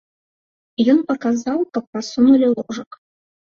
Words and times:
Ён 0.93 0.99
паказаў, 1.11 1.59
каб 1.77 1.83
пасунулі 1.99 2.53
ложак. 2.57 2.91